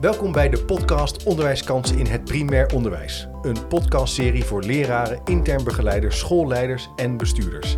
[0.00, 3.28] Welkom bij de podcast Onderwijskansen in het primair onderwijs.
[3.42, 7.76] Een podcastserie voor leraren, intern begeleiders, schoolleiders en bestuurders.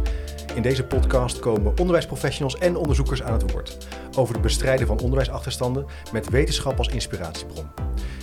[0.54, 5.86] In deze podcast komen onderwijsprofessionals en onderzoekers aan het woord over het bestrijden van onderwijsachterstanden
[6.12, 7.70] met wetenschap als inspiratiebron.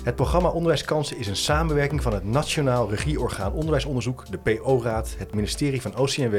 [0.04, 5.82] Het programma Onderwijskansen is een samenwerking van het Nationaal Regieorgaan Onderwijsonderzoek, de PO-raad, het ministerie
[5.82, 6.36] van OCNW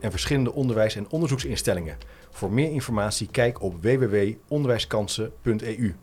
[0.00, 1.96] en verschillende onderwijs- en onderzoeksinstellingen.
[2.30, 5.94] Voor meer informatie kijk op www.onderwijskansen.eu.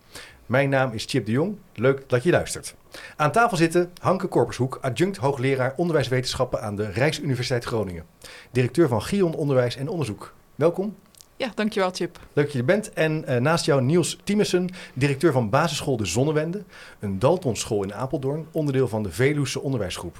[0.49, 1.57] Mijn naam is Chip de Jong.
[1.75, 2.75] Leuk dat je luistert.
[3.15, 8.05] Aan tafel zitten Hanke Korpershoek, adjunct hoogleraar onderwijswetenschappen aan de Rijksuniversiteit Groningen.
[8.51, 10.33] Directeur van Gion Onderwijs en Onderzoek.
[10.55, 10.95] Welkom.
[11.35, 12.19] Ja, dankjewel Chip.
[12.33, 12.93] Leuk dat je er bent.
[12.93, 16.63] En uh, naast jou Niels Tiemessen, directeur van basisschool De Zonnewende.
[16.99, 20.17] Een Daltonschool in Apeldoorn, onderdeel van de Veluwse Onderwijsgroep.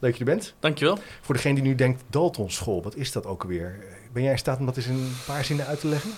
[0.00, 0.54] Leuk dat je er bent.
[0.58, 0.98] Dankjewel.
[1.20, 3.84] Voor degene die nu denkt, Daltonschool, wat is dat ook alweer?
[4.12, 6.10] Ben jij in staat om dat eens in een paar zinnen uit te leggen?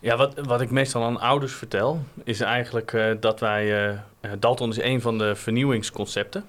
[0.00, 3.90] Ja, wat, wat ik meestal aan ouders vertel, is eigenlijk uh, dat wij...
[3.90, 3.98] Uh,
[4.38, 6.44] Dalton is een van de vernieuwingsconcepten.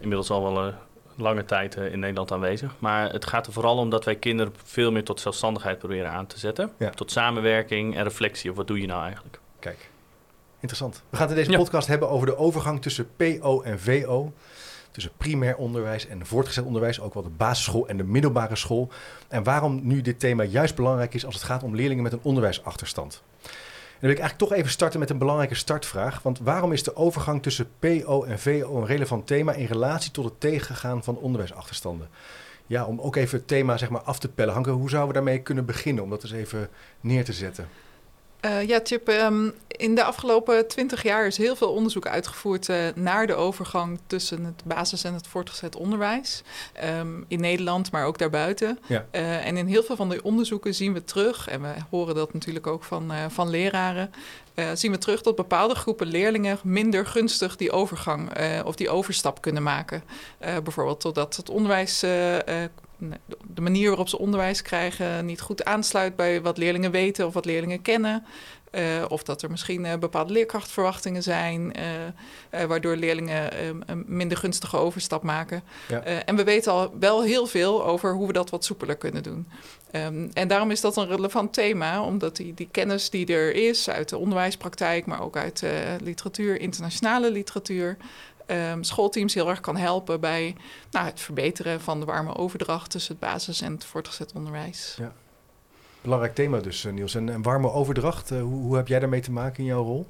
[0.00, 0.74] Inmiddels al wel een
[1.16, 2.74] lange tijd uh, in Nederland aanwezig.
[2.78, 6.26] Maar het gaat er vooral om dat wij kinderen veel meer tot zelfstandigheid proberen aan
[6.26, 6.72] te zetten.
[6.78, 6.90] Ja.
[6.90, 8.50] Tot samenwerking en reflectie.
[8.50, 9.40] Of wat doe je nou eigenlijk?
[9.58, 9.90] Kijk,
[10.54, 11.02] interessant.
[11.10, 11.58] We gaan het in deze ja.
[11.58, 14.32] podcast hebben over de overgang tussen PO en VO
[14.90, 18.88] tussen primair onderwijs en voortgezet onderwijs, ook wel de basisschool en de middelbare school.
[19.28, 22.22] En waarom nu dit thema juist belangrijk is als het gaat om leerlingen met een
[22.22, 23.22] onderwijsachterstand.
[23.42, 26.22] En dan wil ik eigenlijk toch even starten met een belangrijke startvraag.
[26.22, 30.24] Want waarom is de overgang tussen PO en VO een relevant thema in relatie tot
[30.24, 32.08] het tegengaan van onderwijsachterstanden?
[32.66, 34.54] Ja, om ook even het thema zeg maar, af te pellen.
[34.54, 36.68] Hanke, hoe zouden we daarmee kunnen beginnen om dat eens even
[37.00, 37.68] neer te zetten?
[38.44, 42.76] Uh, ja, Chip, um, in de afgelopen twintig jaar is heel veel onderzoek uitgevoerd uh,
[42.94, 46.42] naar de overgang tussen het basis- en het voortgezet onderwijs.
[46.84, 48.78] Um, in Nederland, maar ook daarbuiten.
[48.86, 49.06] Ja.
[49.12, 52.32] Uh, en in heel veel van die onderzoeken zien we terug, en we horen dat
[52.32, 54.10] natuurlijk ook van, van leraren,
[54.74, 58.30] zien we terug dat bepaalde groepen leerlingen minder gunstig die overgang
[58.64, 60.02] of die overstap kunnen maken.
[60.38, 62.04] bijvoorbeeld totdat het onderwijs
[63.54, 67.44] de manier waarop ze onderwijs krijgen niet goed aansluit bij wat leerlingen weten of wat
[67.44, 68.24] leerlingen kennen.
[68.72, 71.72] Uh, of dat er misschien uh, bepaalde leerkrachtverwachtingen zijn,
[72.50, 73.50] uh, waardoor leerlingen
[73.86, 75.62] een minder gunstige overstap maken.
[75.88, 76.02] Ja.
[76.02, 79.48] en we weten al wel heel veel over hoe we dat wat soepeler kunnen doen.
[79.92, 83.90] Um, en daarom is dat een relevant thema, omdat die, die kennis die er is
[83.90, 85.64] uit de onderwijspraktijk, maar ook uit
[86.02, 87.96] literatuur, internationale literatuur,
[88.50, 90.56] um, schoolteams heel erg kan helpen bij
[90.90, 94.96] nou, het verbeteren van de warme overdracht tussen het basis- en het voortgezet onderwijs.
[94.98, 95.12] Ja.
[96.00, 97.14] Belangrijk thema dus, eh, Niels.
[97.14, 100.06] En, en warme overdracht, uh, hoe, hoe heb jij daarmee te maken in jouw rol?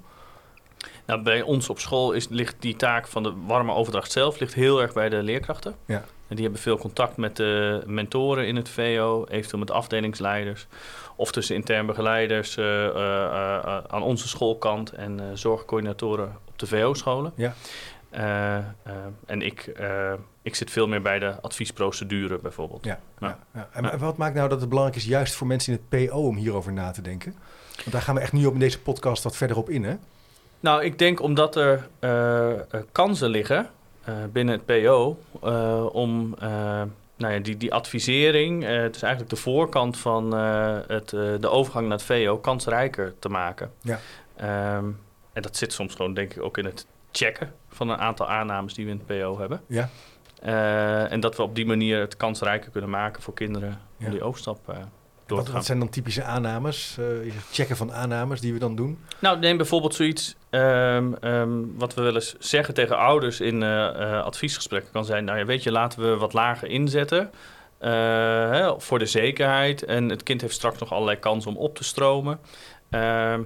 [1.07, 4.55] Nou, bij ons op school is, ligt die taak van de warme overdracht zelf ligt
[4.55, 5.75] heel erg bij de leerkrachten.
[5.85, 6.05] Ja.
[6.29, 10.67] En die hebben veel contact met de mentoren in het VO, eventueel met afdelingsleiders.
[11.17, 17.33] Of tussen intern begeleiders uh, uh, aan onze schoolkant en zorgcoördinatoren op de VO-scholen.
[17.35, 17.55] Ja.
[18.15, 18.93] Uh, uh,
[19.27, 22.85] en ik, uh, ik zit veel meer bij de adviesprocedure bijvoorbeeld.
[22.85, 23.69] Ja, ja, ja.
[23.73, 26.37] En wat maakt nou dat het belangrijk is, juist voor mensen in het PO, om
[26.37, 27.35] hierover na te denken?
[27.77, 29.95] Want daar gaan we echt nu op in deze podcast wat verder op in, hè?
[30.61, 31.89] Nou, ik denk omdat er
[32.93, 33.71] kansen liggen
[34.33, 35.19] binnen het PO
[35.93, 36.35] om
[37.17, 41.97] nou ja, die, die advisering, het is eigenlijk de voorkant van het, de overgang naar
[41.97, 43.73] het VO, kansrijker te maken.
[43.81, 44.01] Ja.
[44.77, 44.99] Um,
[45.33, 48.75] en dat zit soms gewoon, denk ik, ook in het checken van een aantal aannames
[48.75, 49.61] die we in het PO hebben.
[49.67, 49.89] Ja.
[50.45, 54.07] Uh, en dat we op die manier het kansrijker kunnen maken voor kinderen ja.
[54.07, 54.77] om die overstap uh,
[55.27, 55.55] door te gaan.
[55.55, 58.99] Wat zijn dan typische aannames, uh, checken van aannames die we dan doen?
[59.19, 64.93] Nou, neem bijvoorbeeld zoiets um, um, wat we wel eens zeggen tegen ouders in adviesgesprekken
[64.93, 65.25] kan zijn.
[65.25, 67.31] Nou ja, weet je, laten we wat lager inzetten.
[67.79, 69.85] Hè, voor de zekerheid.
[69.85, 72.41] En het kind heeft straks nog allerlei kansen om op te stromen.
[72.91, 73.43] Ehm,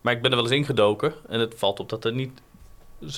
[0.00, 1.14] maar ik ben er wel eens ingedoken.
[1.28, 2.40] En het valt op dat er niet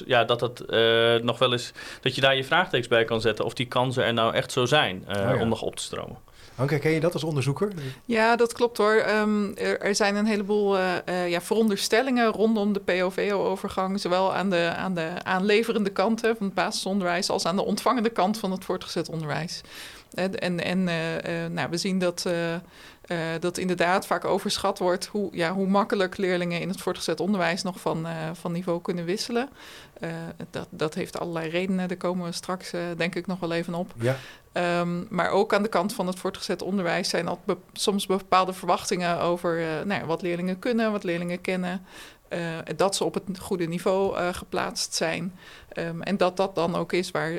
[0.06, 3.44] ja, dat het uh, nog wel eens dat je daar je vraagtekens bij kan zetten
[3.44, 5.40] of die kansen er nou echt zo zijn uh, oh ja.
[5.40, 6.16] om nog op te stromen.
[6.58, 7.72] Oké, ken je dat als onderzoeker?
[8.04, 9.04] Ja, dat klopt hoor.
[9.08, 14.72] Um, er, er, zijn een heleboel uh, ja, veronderstellingen rondom de POVO-overgang, zowel aan de,
[14.76, 19.08] aan de aanleverende kant van het basisonderwijs als aan de ontvangende kant van het voortgezet
[19.08, 19.60] onderwijs.
[20.14, 20.84] En, en
[21.54, 26.60] nou, we zien dat uh, dat inderdaad vaak overschat wordt hoe, ja, hoe makkelijk leerlingen
[26.60, 29.48] in het voortgezet onderwijs nog van, van niveau kunnen wisselen.
[30.50, 33.92] Dat, dat heeft allerlei redenen, daar komen we straks denk ik nog wel even op.
[33.96, 34.16] Ja.
[34.80, 38.52] Um, maar ook aan de kant van het voortgezet onderwijs zijn al be soms bepaalde
[38.52, 41.86] verwachtingen over nou wat leerlingen kunnen, wat leerlingen kennen.
[42.32, 45.32] Uh, dat ze op het goede niveau uh, geplaatst zijn.
[45.68, 47.32] Ehm, en dat dat dan ook is waar,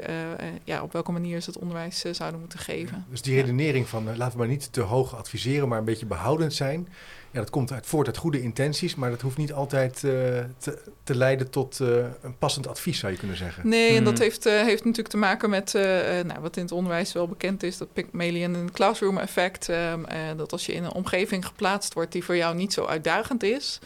[0.64, 3.06] ja, op welke manier ze het onderwijs zouden moeten geven.
[3.10, 6.54] Dus die redenering van laten we maar niet te hoog adviseren, maar een beetje behoudend
[6.54, 6.88] zijn
[7.34, 10.12] ja, dat komt uit, voort uit goede intenties, maar dat hoeft niet altijd uh,
[10.58, 11.88] te, te, leiden tot uh,
[12.22, 13.68] een passend advies, zou je kunnen zeggen.
[13.68, 14.22] Nee, en dat hmm.
[14.22, 17.78] heeft, uh, heeft natuurlijk te maken met nou, wat in het onderwijs wel bekend is,
[17.78, 19.68] dat Pygmalion en Classroom effect.
[19.68, 20.06] Um,
[20.38, 23.80] dat als je in een omgeving geplaatst wordt die voor jou niet zo uitdagend is,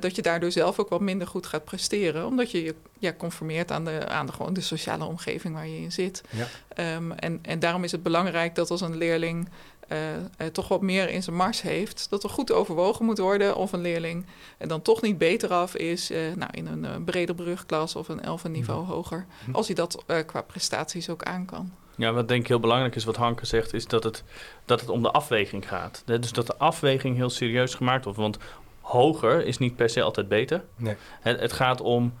[0.00, 3.70] dat je daardoor zelf ook wat minder goed gaat presteren, omdat je je ja, conformeert
[3.70, 6.22] aan, de, aan de, gewoon de sociale omgeving waar je in zit.
[6.30, 6.96] Ja.
[6.96, 9.48] Um, en, en daarom is het belangrijk dat als een leerling
[9.92, 13.72] uh, toch wat meer in zijn mars heeft, dat er goed overwogen moet worden of
[13.72, 14.26] een leerling
[14.58, 18.08] en dan toch niet beter af is uh, nou, in een uh, breder brugklas of
[18.08, 18.92] een elfen niveau mhm.
[18.92, 19.56] hoger, mhm.
[19.56, 21.72] als hij dat qua prestaties ook aan kan.
[21.96, 24.24] Ja, wat denk ik heel belangrijk is, wat Hanke zegt, is dat het,
[24.64, 26.02] dat het om de afweging gaat.
[26.04, 28.18] Dus dat de afweging heel serieus gemaakt wordt.
[28.18, 28.38] Want
[28.80, 30.64] hoger is niet per se altijd beter.
[30.76, 30.96] Nee.
[31.20, 32.14] Het, het gaat om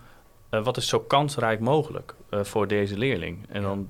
[0.48, 3.46] wat is zo kansrijk mogelijk voor deze leerling.
[3.48, 3.88] En dan,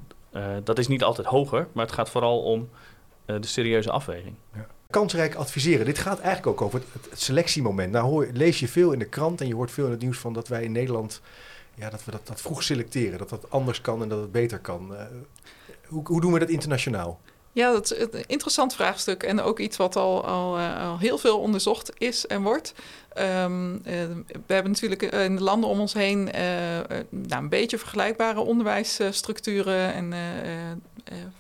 [0.65, 2.79] dat is niet altijd hoger, maar het gaat vooral om eh,
[3.25, 4.35] de serieuze afweging.
[4.55, 4.67] Ja.
[4.91, 5.87] Kansrijk adviseren.
[5.87, 7.93] Dit gaat eigenlijk ook over het, selectiemoment.
[7.93, 10.19] Nou hoor, lees je veel in de krant en je hoort veel in het nieuws
[10.19, 11.21] van dat wij in Nederland
[11.75, 13.19] ja, dat we dat, dat vroeg selecteren.
[13.19, 14.93] Dat dat anders kan en dat het beter kan.
[14.93, 15.00] Uh,
[15.87, 17.21] hoe, hoe doen we dat internationaal?
[17.53, 21.19] Ja, dat is een interessant vraagstuk en ook iets wat al, al, uh, al heel
[21.19, 22.75] veel onderzocht is en wordt.
[23.19, 23.81] Um, uh,
[24.46, 26.34] we hebben natuurlijk in de landen om ons heen uh,
[27.08, 30.12] nou, een beetje vergelijkbare onderwijsstructuren en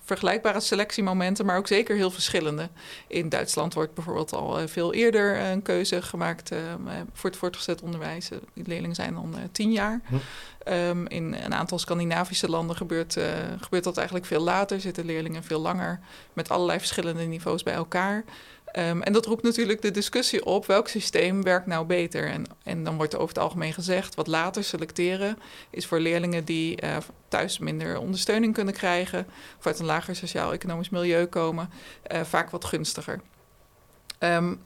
[0.04, 2.68] vergelijkbare selectiemomenten, maar ook zeker heel verschillende.
[3.06, 6.50] In Duitsland wordt bijvoorbeeld al veel eerder een keuze gemaakt
[7.12, 8.28] voor het voortgezet onderwijs.
[8.52, 10.00] Die leerlingen zijn dan tien jaar.
[10.08, 10.14] Hm.
[10.68, 13.16] Um, in een aantal Scandinavische landen gebeurt,
[13.60, 14.80] gebeurt dat eigenlijk veel later.
[14.80, 16.00] Zitten leerlingen veel langer
[16.32, 18.24] met allerlei verschillende niveaus bij elkaar.
[18.78, 22.30] Um, en dat roept natuurlijk de discussie op welk systeem werkt nou beter.
[22.30, 25.38] En, en dan wordt er over het algemeen gezegd, wat later selecteren
[25.70, 26.96] is voor leerlingen die uh,
[27.28, 29.26] thuis minder ondersteuning kunnen krijgen
[29.58, 31.70] of uit een lager sociaal-economisch milieu komen,
[32.12, 33.20] uh, vaak wat gunstiger.
[34.18, 34.60] Um,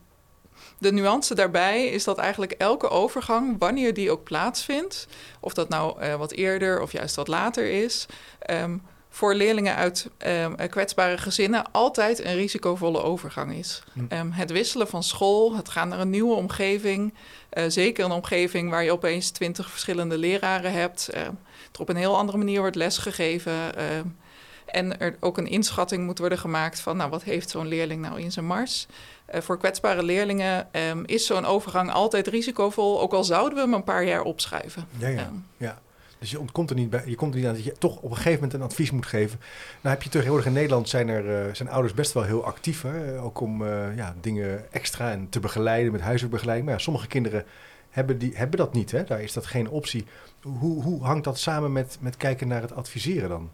[0.77, 5.07] de nuance daarbij is dat eigenlijk elke overgang, wanneer die ook plaatsvindt,
[5.39, 8.05] of dat nou uh, wat eerder of juist wat later is,
[8.49, 13.83] um, voor leerlingen uit um, kwetsbare gezinnen altijd een risicovolle overgang is.
[14.09, 17.13] Um, het wisselen van school, het gaan naar een nieuwe omgeving,
[17.53, 21.21] uh, zeker een omgeving waar je opeens twintig verschillende leraren hebt, uh,
[21.71, 23.53] er op een heel andere manier wordt lesgegeven.
[23.53, 23.83] Uh,
[24.65, 28.19] en er ook een inschatting moet worden gemaakt van, nou, wat heeft zo'n leerling nou
[28.19, 28.87] in zijn mars?
[29.33, 33.73] Uh, voor kwetsbare leerlingen um, is zo'n overgang altijd risicovol, ook al zouden we hem
[33.73, 34.87] een paar jaar opschuiven.
[34.97, 35.31] Ja, ja.
[35.57, 35.79] ja.
[36.19, 37.03] Dus je ontkomt er niet bij.
[37.05, 39.05] Je komt er niet aan dat je toch op een gegeven moment een advies moet
[39.05, 39.39] geven.
[39.81, 42.81] Nou heb je tegenwoordig in Nederland zijn er uh, zijn ouders best wel heel actief.
[42.81, 43.21] Hè?
[43.21, 46.67] Ook om uh, ja, dingen extra en te begeleiden met huiswerkbegeleiding.
[46.67, 47.45] Maar ja, sommige kinderen
[47.89, 48.91] hebben, die, hebben dat niet.
[48.91, 49.03] Hè?
[49.03, 50.05] Daar is dat geen optie.
[50.41, 53.49] Hoe, hoe hangt dat samen met, met kijken naar het adviseren dan?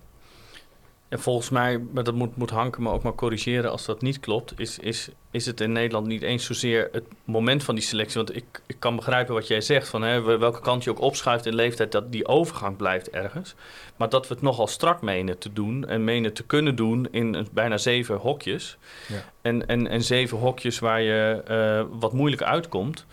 [1.09, 4.19] En volgens mij, maar dat moet, moet Hanke me ook maar corrigeren als dat niet
[4.19, 8.17] klopt, is, is, is het in Nederland niet eens zozeer het moment van die selectie.
[8.17, 11.45] Want ik, ik kan begrijpen wat jij zegt, van hè, welke kant je ook opschuift
[11.45, 13.55] in leeftijd, dat die overgang blijft ergens.
[13.95, 17.47] Maar dat we het nogal strak menen te doen en menen te kunnen doen in
[17.51, 18.77] bijna zeven hokjes.
[19.07, 19.23] Ja.
[19.41, 23.05] En, en, en zeven hokjes waar je uh, wat moeilijk uitkomt.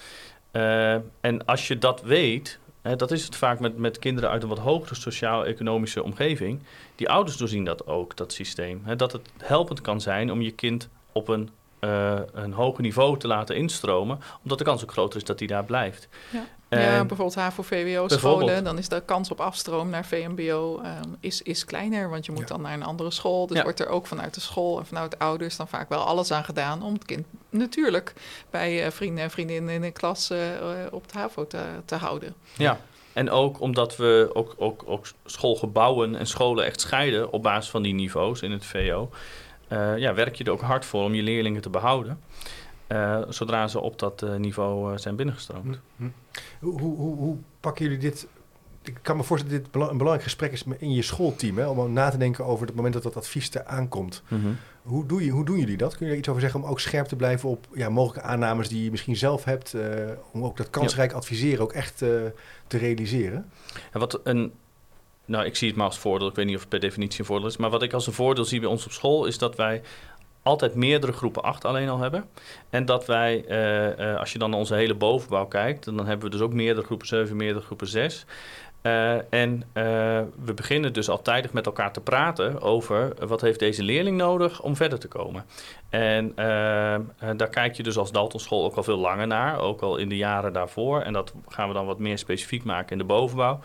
[0.53, 4.49] Uh, en als je dat weet, dat is het vaak met, met kinderen uit een
[4.49, 6.61] wat hogere sociaal-economische omgeving.
[6.97, 8.83] Die ouders doorzien dat ook, dat systeem.
[8.97, 11.51] dat het helpend kan zijn om je kind op een,
[11.81, 15.49] uh, een hoger niveau te laten instromen, omdat de kans ook groter is dat hij
[15.49, 16.09] daar blijft.
[16.33, 16.45] Ja.
[16.81, 22.11] Ja, bijvoorbeeld HAVO-VWO-scholen, dan is de kans op afstroom naar VMBO um, is, is kleiner,
[22.11, 23.47] want je moet dan naar een andere school.
[23.47, 26.33] Dus wordt er ook vanuit de school en vanuit de ouders dan vaak wel alles
[26.33, 28.13] aan gedaan om het kind natuurlijk
[28.51, 30.39] bij uh, vrienden en vriendinnen in de klas uh,
[30.91, 32.35] op het HAVO te, te houden.
[32.57, 32.81] Ja,
[33.13, 37.83] en ook omdat we ook, ook, ook schoolgebouwen en scholen echt scheiden op basis van
[37.83, 39.11] die niveaus in het VO.
[39.69, 42.21] Uh, ja, werk je er ook hard voor om je leerlingen te behouden.
[42.93, 45.79] Uh, zodra ze op dat uh, niveau zijn binnengestroomd.
[45.97, 46.09] Hm, hm.
[46.61, 48.27] Hoe, hoe, hoe, pakken jullie dit
[48.85, 51.59] ik kan me voorstellen dat dit een belangrijk gesprek is in je schoolteam.
[51.59, 54.23] Hè, om na te denken over het moment dat dat advies er aankomt.
[54.29, 55.97] Mm hoe, doe je, hoe doen jullie dat?
[55.97, 58.69] Kun je er iets over zeggen om ook scherp te blijven op ja, mogelijke aannames
[58.69, 59.77] die je misschien zelf hebt?
[60.33, 61.99] Om ook dat kansrijk adviseren ook echt
[62.67, 63.51] te realiseren?
[63.93, 64.53] En wat een,
[65.25, 66.29] nou, ik zie het maar als voordeel.
[66.29, 67.57] Ik weet niet of het per definitie een voordeel is.
[67.57, 69.83] Maar wat ik als een voordeel zie bij ons op school is dat wij
[70.43, 72.25] altijd meerdere groepen 8 alleen al hebben.
[72.71, 73.45] En dat wij,
[73.99, 76.87] uh, als je dan naar onze hele bovenbouw kijkt, dan hebben we dus ook meerdere
[76.87, 78.27] groepen 7, meerdere groepen 6.
[78.83, 79.65] Uh, en
[80.45, 84.63] we beginnen dus al tijdig met elkaar te praten over wat heeft deze leerling nodig
[84.63, 85.45] om verder te komen.
[85.89, 86.33] En
[87.37, 90.17] daar kijk je dus als Daltonschool ook al veel langer naar, ook al in de
[90.17, 91.01] jaren daarvoor.
[91.01, 93.61] En dat gaan we dan wat meer specifiek maken in de bovenbouw.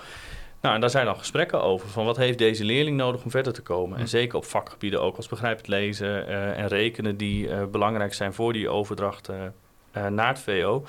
[0.62, 1.90] Nou, en daar zijn dan gesprekken over.
[1.90, 3.98] Van wat heeft deze leerling nodig om verder te komen?
[3.98, 4.10] En Hm.
[4.10, 7.18] zeker op vakgebieden ook als begrijpend lezen eh, en rekenen...
[7.18, 10.86] die eh, belangrijk zijn voor die overdracht eh, naar het VO.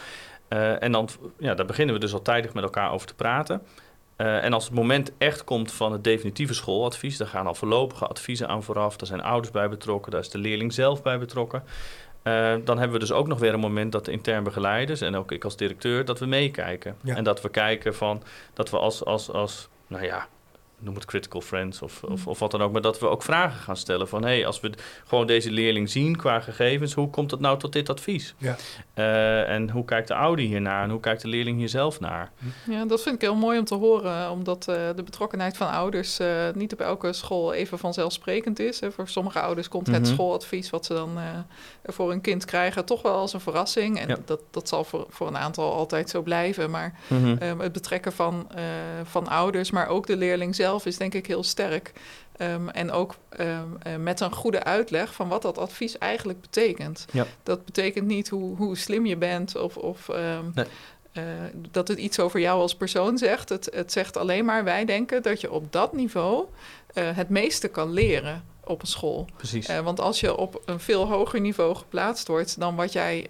[0.78, 1.08] En dan,
[1.38, 3.62] ja, daar beginnen we dus al tijdig met elkaar over te praten.
[4.16, 7.16] En als het moment echt komt van het definitieve schooladvies...
[7.16, 8.96] daar gaan al voorlopige adviezen aan vooraf.
[8.96, 11.62] Daar zijn ouders bij betrokken, daar is de leerling zelf bij betrokken...
[12.28, 15.16] Eh, dan hebben we dus ook nog weer een moment dat de intern begeleiders en
[15.16, 16.96] ook ik als directeur, dat we meekijken.
[17.02, 17.16] Ja.
[17.16, 18.22] En dat we kijken van,
[18.54, 20.26] dat we als, als, als nou ja,
[20.80, 23.60] noem het critical friends of, of, of wat dan ook, maar dat we ook vragen
[23.60, 24.72] gaan stellen van, hé, hey, als we
[25.06, 28.34] gewoon deze leerling zien qua gegevens, hoe komt het nou tot dit advies?
[28.38, 28.56] Ja.
[28.94, 32.30] Eh, en hoe kijkt de ouder hiernaar en hoe kijkt de leerling hier zelf naar?
[32.70, 36.18] Ja, dat vind ik heel mooi om te horen, omdat eh, de betrokkenheid van ouders
[36.18, 38.80] eh, niet op elke school even vanzelfsprekend is.
[38.80, 38.90] Hè.
[38.92, 40.12] Voor sommige ouders komt het Mhm.
[40.12, 41.24] schooladvies wat ze dan eh,
[41.84, 43.98] voor hun kind krijgen toch wel als een verrassing.
[44.00, 44.16] En Ja.
[44.24, 46.70] dat, dat zal voor, voor een aantal altijd zo blijven.
[46.70, 47.36] Maar Mhm.
[47.38, 48.62] Ehm, het betrekken van, eh,
[49.04, 51.92] van ouders, maar ook de leerling zelf is denk ik heel sterk.
[52.36, 57.06] Ehm, en ook ehm, eh, met een goede uitleg van wat dat advies eigenlijk betekent.
[57.12, 57.26] Ja.
[57.42, 60.66] Dat betekent niet hoe, hoe slim je bent of, of ehm, Nee.
[61.12, 61.22] eh,
[61.70, 63.48] dat het iets over jou als persoon zegt.
[63.48, 66.44] Het, het zegt alleen maar, wij denken dat je op dat niveau
[66.94, 69.28] eh, het meeste kan leren op een school.
[69.36, 69.66] Precies.
[69.82, 73.26] Want als je op een veel hoger niveau geplaatst wordt dan wat jij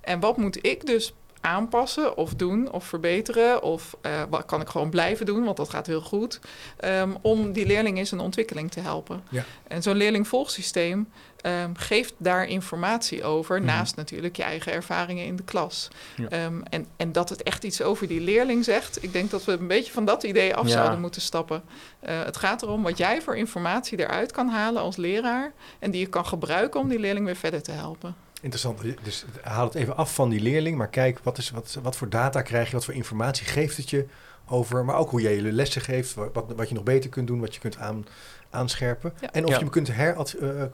[0.01, 3.63] En wat moet ik dus aanpassen of doen of verbeteren?
[3.63, 6.39] Of eh, wat kan ik gewoon blijven doen, want dat gaat heel goed.
[6.77, 9.23] ehm, om die leerling in zijn ontwikkeling te helpen.
[9.29, 9.43] Ja.
[9.67, 13.65] En zo'n leerlingvolgsysteem ehm, geeft daar informatie over, Mhm.
[13.65, 15.87] naast natuurlijk je eigen ervaringen in de klas.
[16.15, 16.27] Ja.
[16.29, 19.03] Ehm, en, en dat het echt iets over die leerling zegt.
[19.03, 20.71] Ik denk dat we een beetje van dat idee af Ja.
[20.71, 21.63] zouden moeten stappen.
[21.99, 25.51] Eh, het gaat erom wat jij voor informatie eruit kan halen als leraar.
[25.79, 28.15] En die je kan gebruiken om die leerling weer verder te helpen.
[28.53, 29.03] Interessant.
[29.03, 32.09] Dus haal het even af van die leerling, maar kijk wat, is, wat, wat voor
[32.09, 34.05] data krijg je, wat voor informatie geeft het je
[34.49, 37.39] over, maar ook hoe jij je lessen geeft, wat, wat, je nog beter kunt doen,
[37.39, 38.05] wat je kunt aan,
[38.49, 39.13] aanscherpen.
[39.21, 39.31] Ja.
[39.31, 39.59] En of Ja.
[39.59, 40.17] je kunt, her,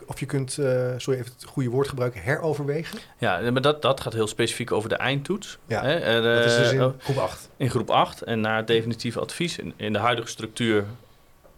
[0.05, 2.99] of je kunt eh, sorry even het goede woord gebruiken, heroverwegen.
[3.17, 5.57] Ja, maar dat, dat gaat heel specifiek over de eindtoets.
[5.67, 5.93] Ja, Hè?
[5.99, 7.49] Er, Dat is dus eh, in groep 8.
[7.57, 9.57] in groep 8 en na het definitieve advies.
[9.57, 10.85] In, in de huidige structuur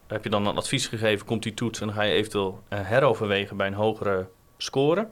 [0.08, 2.80] heb je dan een advies gegeven, komt die toets en dan ga je eventueel eh,
[2.84, 4.26] heroverwegen bij een hogere
[4.58, 5.08] score.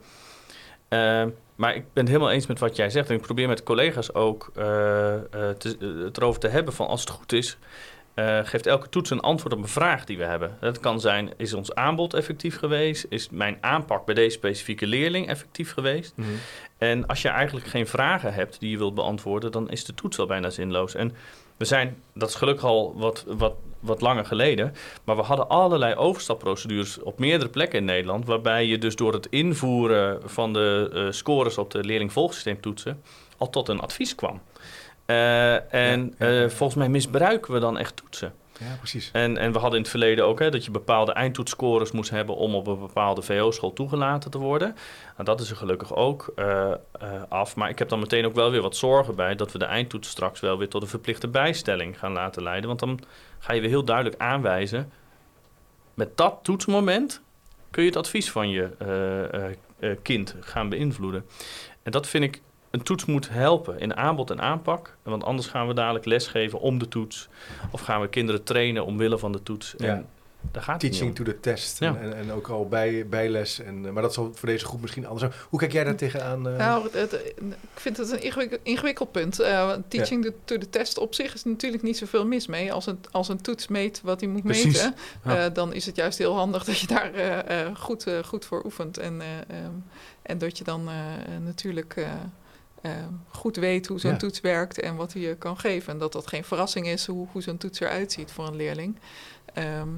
[0.88, 3.08] Ehm, maar ik ben het helemaal eens met wat jij zegt.
[3.08, 5.22] En ik probeer met collega's ook eh, eh,
[5.58, 7.58] te, het erover te hebben van als het goed is,
[8.14, 10.56] eh, geeft elke toets een antwoord op een vraag die we hebben.
[10.60, 13.06] Dat kan zijn, is ons aanbod effectief geweest?
[13.08, 16.12] Is mijn aanpak bij deze specifieke leerling effectief geweest?
[16.16, 16.28] Mhm.
[16.78, 20.18] En als je eigenlijk geen vragen hebt die je wilt beantwoorden, dan is de toets
[20.18, 20.94] al bijna zinloos.
[20.94, 21.12] En
[21.56, 24.74] we zijn, dat is gelukkig al wat, wat, wat langer geleden,
[25.04, 29.26] maar we hadden allerlei overstapprocedures op meerdere plekken in Nederland, waarbij je dus door het
[29.30, 33.02] invoeren van de eh, scores op de leerlingvolgsysteemtoetsen
[33.36, 34.40] al tot een advies kwam.
[35.06, 36.42] Eh, en Ja, ja, ja.
[36.42, 38.32] eh, volgens mij misbruiken we dan echt toetsen.
[38.58, 39.10] Ja, precies.
[39.12, 42.36] En, en we hadden in het verleden ook hè, dat je bepaalde eindtoetsscores moest hebben
[42.36, 44.76] om op een bepaalde VO-school toegelaten te worden.
[45.12, 46.34] Nou, dat is er gelukkig ook
[47.28, 47.56] af.
[47.56, 50.08] Maar ik heb dan meteen ook wel weer wat zorgen bij dat we de eindtoets
[50.08, 52.66] straks wel weer tot een verplichte bijstelling gaan laten leiden.
[52.66, 53.00] Want dan
[53.44, 54.92] ga je weer heel duidelijk aanwijzen.
[55.94, 57.22] Met dat toetsmoment
[57.70, 61.24] kun je het advies van je eh, eh, kind gaan beïnvloeden.
[61.82, 64.96] En dat vind ik een toets moet helpen in aanbod en aanpak.
[65.02, 67.28] Want anders gaan we dadelijk lesgeven om de toets.
[67.70, 69.74] Of gaan we kinderen trainen omwille van de toets.
[69.76, 69.86] Ja.
[69.86, 70.06] En
[70.52, 71.78] daar gaat Teaching to the test.
[71.78, 71.96] Ja.
[71.96, 73.60] En, en, ook al bij, bijles.
[73.60, 75.42] En, eh, maar dat zal voor deze groep misschien anders zijn.
[75.48, 76.48] Hoe kijk jij daar tegenaan?
[76.48, 76.56] eh?
[76.56, 77.12] Nou, het, het-
[77.74, 79.40] ik vind het een ingewikkeld, ingewikkeld punt.
[79.40, 82.72] Eh, teaching to, to the test op zich is natuurlijk niet zoveel mis mee.
[82.72, 84.64] Als een, als een toets meet wat hij moet Precies.
[84.64, 85.44] meten, Ja.
[85.44, 88.64] eh, dan is het juist heel handig dat je daar eh, eh, goed, goed voor
[88.64, 88.98] oefent.
[88.98, 89.70] En, eh, ehm,
[90.22, 90.88] en dat je dan
[91.44, 92.10] natuurlijk eh,
[92.80, 92.90] eh,
[93.28, 94.16] goed weet hoe zo'n Ja.
[94.16, 95.92] toets werkt en wat hij je kan geven.
[95.92, 98.98] En dat dat geen verrassing is hoe, hoe zo'n toets eruit ziet voor een leerling.
[99.54, 99.88] Ehm,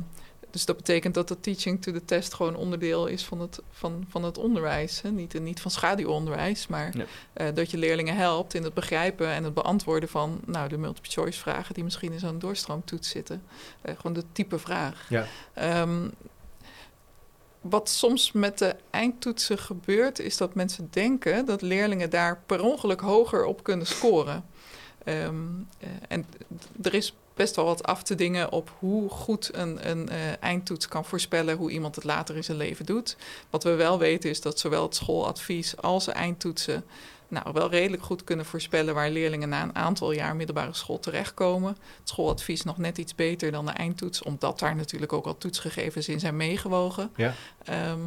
[0.56, 4.04] dus dat betekent dat de teaching to the test gewoon onderdeel is van het, van,
[4.08, 5.02] van het onderwijs.
[5.02, 5.10] Hè?
[5.10, 7.04] Niet, niet van schaduwonderwijs, maar Ja.
[7.32, 11.10] eh, dat je leerlingen helpt in het begrijpen en het beantwoorden van nou, de multiple
[11.12, 13.42] choice vragen die misschien in zo'n doorstroomtoets zitten.
[13.82, 15.06] Eh, gewoon de type vraag.
[15.08, 15.26] Ja.
[15.52, 16.08] Ehm,
[17.60, 23.00] wat soms met de eindtoetsen gebeurt, is dat mensen denken dat leerlingen daar per ongeluk
[23.00, 24.44] hoger op kunnen scoren.
[25.04, 25.34] Ehm,
[25.78, 26.26] eh, en
[26.82, 30.88] er is best wel wat af te dingen op hoe goed een, een eh, eindtoets
[30.88, 33.16] kan voorspellen hoe iemand het later in zijn leven doet.
[33.50, 36.84] Wat we wel weten is dat zowel het schooladvies als de eindtoetsen
[37.28, 41.76] nou, wel redelijk goed kunnen voorspellen waar leerlingen na een aantal jaar middelbare school terechtkomen.
[41.98, 46.08] Het schooladvies nog net iets beter dan de eindtoets, omdat daar natuurlijk ook al toetsgegevens
[46.08, 47.10] in zijn meegewogen.
[47.16, 47.34] Ja.
[47.64, 48.00] Ehm,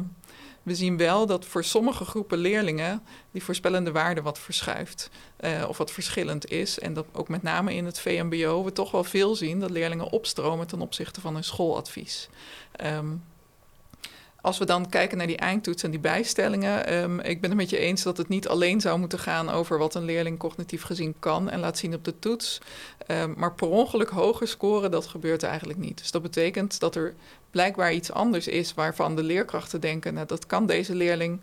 [0.62, 5.78] we zien wel dat voor sommige groepen leerlingen die voorspellende waarde wat verschuift eh, of
[5.78, 6.78] wat verschillend is.
[6.78, 10.10] En dat ook met name in het VMBO we toch wel veel zien dat leerlingen
[10.10, 12.28] opstromen ten opzichte van hun schooladvies.
[12.72, 13.08] Ehm,
[14.42, 17.70] als we dan kijken naar die eindtoets en die bijstellingen, ehm, ik ben het met
[17.70, 21.14] je eens dat het niet alleen zou moeten gaan over wat een leerling cognitief gezien
[21.18, 22.58] kan en laat zien op de toets.
[23.06, 25.98] Ehm, maar per ongeluk hoger scoren, dat gebeurt eigenlijk niet.
[25.98, 27.14] Dus dat betekent dat er
[27.50, 31.40] blijkbaar iets anders is waarvan de leerkrachten denken, nou, dat kan deze leerling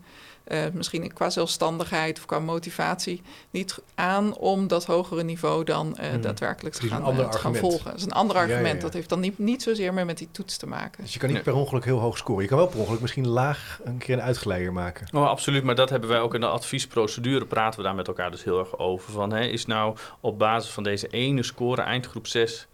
[0.48, 6.12] eh, misschien qua zelfstandigheid of qua motivatie niet aan om dat hogere niveau dan eh,
[6.12, 6.22] Mhm.
[6.22, 7.58] daadwerkelijk te gaan, eh, te gaan argument.
[7.58, 7.86] volgen.
[7.86, 8.76] Dat is een ander Ja, ja, argument.
[8.76, 8.82] ja.
[8.82, 11.04] Dat heeft dan niet, niet zozeer meer met die toets te maken.
[11.04, 11.46] Dus je kan niet Nee.
[11.54, 12.42] per ongeluk heel hoog scoren.
[12.44, 15.08] Je kan wel per ongeluk misschien laag een keer een uitgeleider maken.
[15.14, 17.46] Oh, absoluut, maar dat hebben wij ook in de adviesprocedure.
[17.46, 19.12] Praten we daar met elkaar dus heel erg over.
[19.12, 22.68] Van, hè, is nou op basis van deze ene score, eindgroep 6,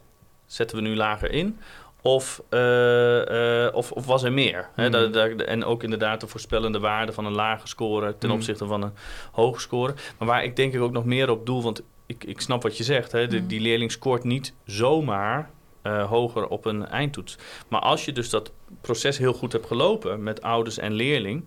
[0.46, 1.60] zetten we nu lager in?
[2.06, 4.70] Of, eh, of, of was er meer?
[4.76, 8.38] Hè, dat- en ook inderdaad de voorspellende waarde van een lage score ten Hmm.
[8.38, 8.92] opzichte van een
[9.32, 9.94] hoge score.
[10.18, 12.78] Maar waar ik denk ik ook nog meer op doel, want ik, ik snap wat
[12.78, 13.12] je zegt.
[13.12, 13.48] Hè, de- Hmm.
[13.48, 15.50] Die leerling scoort niet zomaar
[15.82, 17.38] eh, hoger op een eindtoets.
[17.68, 21.44] Maar als je dus dat proces heel goed hebt gelopen met ouders en leerling...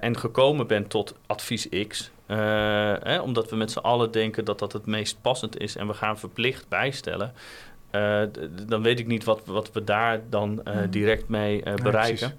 [0.00, 2.10] en gekomen bent tot advies X...
[2.26, 5.76] hè, omdat we met z'n allen denken dat dat het meest passend is...
[5.76, 7.32] en we gaan verplicht bijstellen...
[7.92, 8.22] eh,
[8.66, 10.90] dan weet ik niet wat, wat we daar dan eh, Mhm.
[10.90, 12.38] direct mee eh, Ja, bereiken.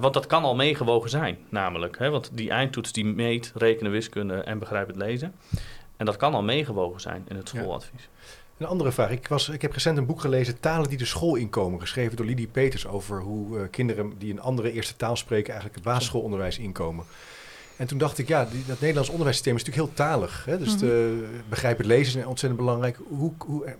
[0.00, 1.98] Want dat kan al meegewogen zijn, namelijk.
[1.98, 2.10] Hè?
[2.10, 5.34] Want die eindtoets die meet rekenen, wiskunde en begrijpend lezen.
[5.96, 7.60] En dat kan al meegewogen zijn in het Ja.
[7.60, 8.08] schooladvies.
[8.58, 9.10] Een andere vraag.
[9.10, 12.26] Ik, was, ik heb recent een boek gelezen, Talen die de school inkomen, geschreven door
[12.26, 17.04] Lidie Peters over hoe kinderen die een andere eerste taal spreken eigenlijk het basisschoolonderwijs inkomen.
[17.76, 20.44] En toen dacht ik, ja, die, dat Nederlands onderwijssysteem is natuurlijk heel talig.
[20.44, 20.58] Hè?
[20.58, 20.78] Dus Mhm.
[20.78, 22.98] de, begrijpen lezen is ontzettend belangrijk.
[23.08, 23.72] Hoe, hoe, eh,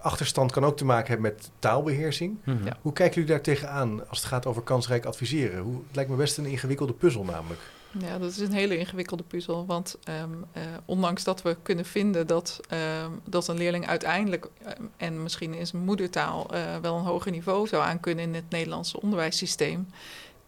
[0.00, 2.36] achterstand kan ook te maken hebben met taalbeheersing.
[2.44, 2.76] Ja.
[2.82, 5.62] Hoe kijken jullie daar tegenaan als het gaat over kansrijk adviseren?
[5.62, 7.60] Hoe, het lijkt me best een ingewikkelde puzzel namelijk.
[7.98, 9.66] Ja, dat is een hele ingewikkelde puzzel.
[9.66, 14.82] Want ehm, eh, ondanks dat we kunnen vinden dat, ehm, dat een leerling uiteindelijk ehm,
[14.96, 19.00] en misschien in zijn moedertaal eh, wel een hoger niveau zou aankunnen in het Nederlandse
[19.00, 19.86] onderwijssysteem,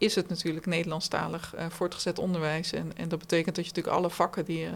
[0.05, 2.73] is het natuurlijk Nederlandstalig eh, voortgezet onderwijs.
[2.73, 4.71] En, en dat betekent dat je natuurlijk alle vakken die je,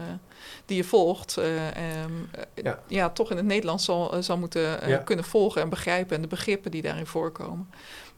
[0.65, 2.79] die je volgt, eh, ehm, eh, Ja.
[2.87, 3.09] ja.
[3.09, 4.97] toch in het Nederlands zal, eh, zal moeten eh, Ja.
[4.97, 7.69] kunnen volgen en begrijpen en de begrippen die daarin voorkomen.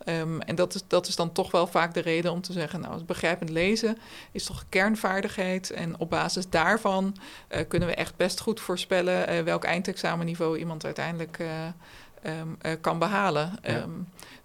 [0.06, 2.80] Ehm, en dat is, dat is dan toch wel vaak de reden om te zeggen,
[2.82, 3.98] nou, het begrijpend lezen
[4.32, 5.72] is toch een kernvaardigheid.
[5.72, 7.16] En op basis daarvan
[7.48, 11.48] eh, kunnen we echt best goed voorspellen eh, welk eindexamenniveau iemand uiteindelijk eh,
[12.22, 13.52] ehm, eh, kan behalen.
[13.64, 13.70] Ja.
[13.70, 13.90] Ehm,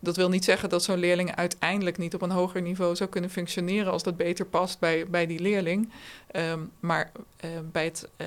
[0.01, 3.31] dat wil niet zeggen dat zo'n leerling uiteindelijk niet op een hoger niveau zou kunnen
[3.31, 5.93] functioneren als dat beter past bij, bij die leerling.
[6.31, 8.27] Ehm, maar eh, bij het, eh,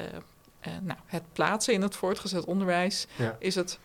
[0.81, 3.35] nou, het plaatsen in het voortgezet onderwijs Ja.
[3.39, 3.79] is het.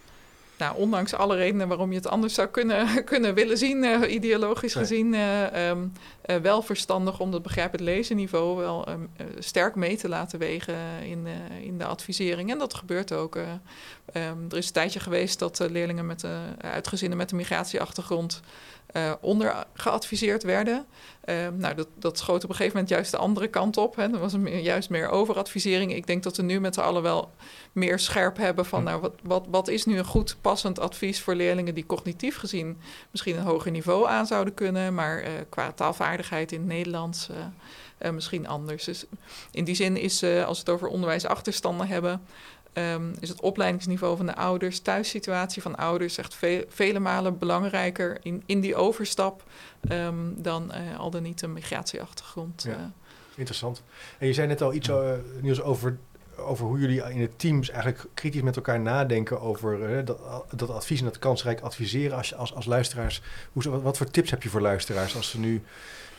[0.64, 4.74] Nou, ondanks alle redenen waarom je het anders zou kunnen, kunnen willen zien, eh, ideologisch
[4.74, 4.84] Nee.
[4.84, 10.08] gezien, eh, wel verstandig om dat begrijpend lezen niveau wel ehm, eh, sterk mee te
[10.08, 11.26] laten wegen in,
[11.62, 12.50] in de advisering.
[12.50, 13.36] En dat gebeurt ook.
[13.36, 13.42] eh.
[14.12, 16.24] Ehm, er is een tijdje geweest dat leerlingen met,
[16.60, 18.40] uit gezinnen met een migratieachtergrond
[18.94, 20.86] eh onder geadviseerd werden.
[21.24, 23.96] Ehm, nou, dat, dat schoot op een gegeven moment juist de andere kant op.
[23.96, 24.02] Hè.
[24.02, 25.94] Er was een juist meer overadvisering.
[25.94, 27.30] Ik denk dat we nu met z'n allen wel
[27.72, 28.84] meer scherp hebben van...
[28.84, 32.78] Nou, wat, wat, wat is nu een goed passend advies voor leerlingen die cognitief gezien
[33.10, 37.28] misschien een hoger niveau aan zouden kunnen, maar uh, qua taalvaardigheid in het Nederlands
[38.00, 38.84] uh, misschien anders.
[38.84, 39.04] Dus
[39.50, 42.22] in die zin is, als we het over onderwijsachterstanden hebben,
[42.74, 48.18] um, is het opleidingsniveau van de ouders, thuissituatie van ouders echt ve vele malen belangrijker
[48.22, 49.42] in, in die overstap
[49.90, 52.62] um, dan al dan niet een migratieachtergrond.
[52.62, 52.92] Ja.
[53.36, 53.82] Interessant.
[54.18, 54.90] En je zei net al iets,
[55.40, 55.98] Niels, over
[56.36, 60.18] over hoe jullie in het teams eigenlijk kritisch met elkaar nadenken over dat,
[60.50, 63.22] dat, advies en dat kansrijk adviseren als, als, als luisteraars.
[63.52, 65.62] Hoe, wat, wat, voor tips heb je voor luisteraars als ze nu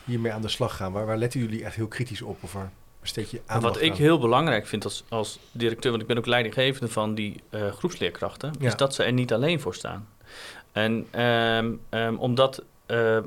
[0.03, 0.91] hiermee aan de slag gaan?
[0.91, 2.43] Waar, waar letten jullie echt heel kritisch op?
[2.43, 2.71] Of waar
[3.13, 3.61] besteed je aan?
[3.61, 7.43] Wat ik heel belangrijk vind als, als directeur, want ik ben ook leidinggevende van die
[7.49, 10.07] uh, groepsleerkrachten, is dat ze er niet alleen voor staan.
[10.71, 13.17] En um, um, omdat uh,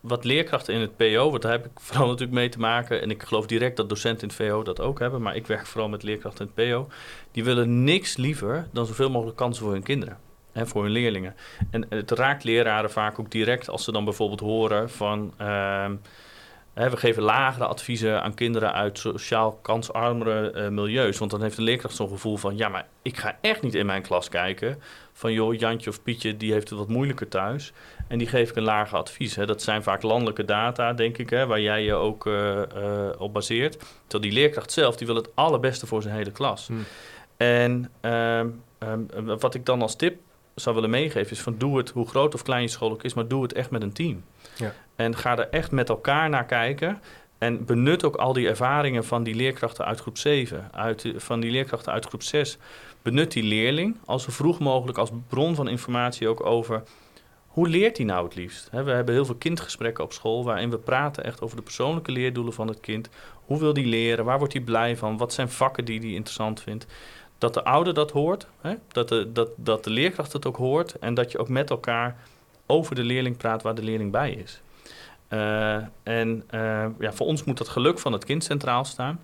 [0.00, 3.02] wat leerkrachten in het PO, want daar heb ik vooral natuurlijk mee te maken.
[3.02, 5.22] En ik geloof direct dat docenten in het VO dat ook hebben.
[5.22, 6.88] Maar ik werk vooral met leerkrachten in het PO.
[7.30, 10.18] Die willen niks liever dan zoveel mogelijk kansen voor hun kinderen.
[10.52, 11.34] Hè, voor hun leerlingen.
[11.70, 15.34] En het raakt leraren vaak ook direct als ze dan bijvoorbeeld horen van...
[15.36, 15.88] Hè,
[16.74, 21.18] we geven lagere adviezen aan kinderen uit sociaal kansarmere uh, milieus.
[21.18, 22.56] Want dan heeft de leerkracht zo'n gevoel van...
[22.56, 24.82] ja, maar ik ga echt niet in mijn klas kijken
[25.12, 27.72] van joh, Jantje of Pietje, die heeft het wat moeilijker thuis.
[28.08, 29.36] En die geef ik een lager advies.
[29.36, 29.46] Hè.
[29.46, 33.32] Dat zijn vaak landelijke data, denk ik, hè, waar jij je ook uh, uh, op
[33.32, 33.78] baseert.
[34.06, 36.66] Terwijl die leerkracht zelf, die wil het allerbeste voor zijn hele klas.
[36.66, 36.84] Hmm.
[37.36, 40.20] En um, um, wat ik dan als tip
[40.54, 43.14] zou willen meegeven is van doe het, hoe groot of klein je school ook is,
[43.14, 44.24] maar doe het echt met een team.
[44.56, 44.72] Ja.
[44.96, 47.00] En ga er echt met elkaar naar kijken.
[47.38, 51.50] En benut ook al die ervaringen van die leerkrachten uit groep 7, uit, van die
[51.50, 52.58] leerkrachten uit groep 6
[53.04, 56.82] benut die leerling als zo vroeg mogelijk als bron van informatie ook over
[57.46, 58.68] hoe leert hij nou het liefst?
[58.70, 62.52] we hebben heel veel kindgesprekken op school waarin we praten echt over de persoonlijke leerdoelen
[62.52, 63.08] van het kind.
[63.44, 64.24] Hoe wil hij leren?
[64.24, 65.16] Waar wordt hij blij van?
[65.16, 66.86] Wat zijn vakken die hij interessant vindt?
[67.44, 68.46] Dat de ouder dat hoort,
[68.88, 72.16] dat, de, dat, dat de leerkracht het ook hoort en dat je ook met elkaar
[72.66, 74.60] over de leerling praat waar de leerling bij is.
[75.28, 79.20] Uh, en uh, ja, voor ons moet dat geluk van het kind centraal staan.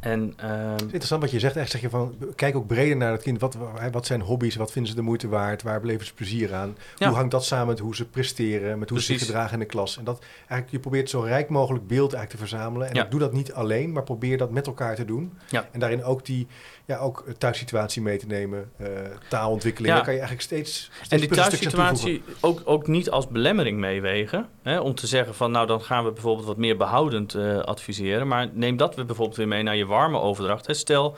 [0.00, 1.56] En, uh, het is interessant wat je zegt.
[1.56, 3.40] Echt zeg je van, kijk ook breder naar het kind.
[3.40, 3.56] Wat,
[3.92, 4.56] wat zijn hobby's?
[4.56, 5.62] Wat vinden ze de moeite waard?
[5.62, 6.76] Waar beleven ze plezier aan?
[6.98, 8.78] Hoe hangt dat samen met hoe ze presteren?
[8.78, 9.98] Met hoe ze zich gedragen in de klas?
[9.98, 12.88] En dat eigenlijk, je probeert zo rijk mogelijk beeld eigenlijk te verzamelen.
[12.88, 13.04] En ja.
[13.04, 15.38] doe dat niet alleen, maar probeer dat met elkaar te doen.
[15.48, 15.68] Ja.
[15.72, 16.46] En daarin ook die
[16.86, 18.88] ja, ook thuissituatie mee te nemen, uh,
[19.28, 19.88] taalontwikkeling.
[19.88, 19.94] Ja.
[19.94, 24.48] Dan kan je eigenlijk steeds, steeds En die thuissituatie ook, ook niet als belemmering meewegen.
[24.62, 28.28] Hè, om te zeggen van nou dan gaan we bijvoorbeeld wat meer behoudend uh, adviseren.
[28.28, 30.66] Maar neem dat we bijvoorbeeld weer mee naar je warme overdracht.
[30.66, 30.74] Hè.
[30.74, 31.16] Stel,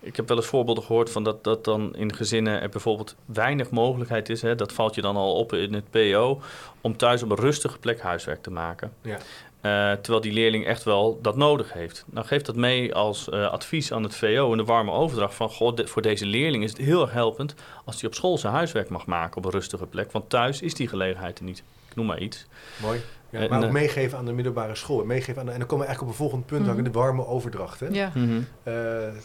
[0.00, 3.70] ik heb wel eens voorbeelden gehoord van dat, dat dan in gezinnen er bijvoorbeeld weinig
[3.70, 4.42] mogelijkheid is.
[4.42, 6.40] Hè, dat valt je dan al op in het PO.
[6.80, 8.92] Om thuis op een rustige plek huiswerk te maken.
[9.02, 9.18] Ja.
[9.62, 12.04] Uh, terwijl die leerling echt wel dat nodig heeft.
[12.06, 15.48] Nou, geef dat mee als uh, advies aan het VO in de warme overdracht van...
[15.48, 18.52] Goh, de, voor deze leerling is het heel erg helpend als hij op school zijn
[18.52, 20.12] huiswerk mag maken op een rustige plek.
[20.12, 21.62] Want thuis is die gelegenheid er niet.
[21.88, 22.46] Ik noem maar iets.
[22.80, 23.00] Mooi.
[23.32, 25.04] Ja, en, maar ook meegeven aan de middelbare school.
[25.04, 26.84] Meegeven aan de, en dan komen we eigenlijk op een volgend punt, mm -hmm.
[26.84, 27.80] de warme overdracht.
[27.80, 27.86] Hè?
[27.90, 28.12] Ja.
[28.14, 28.46] Mm -hmm.
[28.74, 28.74] uh,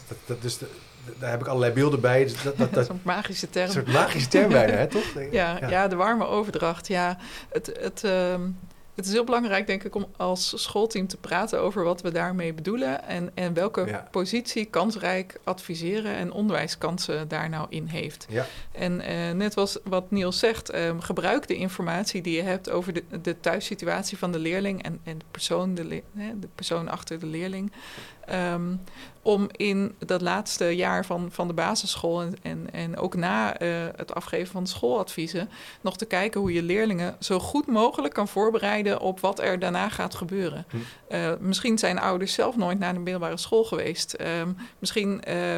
[0.07, 0.67] dat, dat de,
[1.19, 2.23] daar heb ik allerlei beelden bij.
[2.23, 3.65] Dus dat, dat, dat, Zo'n magische term.
[3.65, 5.03] Een soort magische term bijna, hè, toch?
[5.31, 5.87] Ja, ja, ja.
[5.87, 6.87] de warme overdracht.
[6.87, 7.17] Ja,
[7.49, 8.35] het, het, uh,
[8.97, 12.53] het is heel belangrijk, denk ik, om als schoolteam te praten over wat we daarmee
[12.53, 18.25] bedoelen en, en welke positie kansrijk adviseren en onderwijskansen daar nou in heeft.
[18.29, 18.45] Ja.
[18.71, 22.93] En uh, net was wat Niels zegt, um, gebruik de informatie die je hebt over
[22.93, 27.25] de, de thuissituatie van de leerling en, en de, persoon, de, de persoon achter de
[27.25, 27.71] leerling.
[28.33, 28.81] Um,
[29.21, 33.85] om in dat laatste jaar van, van de basisschool en, en, en ook na uh,
[33.95, 35.49] het afgeven van schooladviezen
[35.81, 39.89] nog te kijken hoe je leerlingen zo goed mogelijk kan voorbereiden op wat er daarna
[39.89, 40.65] gaat gebeuren.
[40.69, 40.77] Hm.
[41.15, 44.15] Uh, misschien zijn ouders zelf nooit naar een middelbare school geweest.
[44.21, 45.55] Um, misschien uh,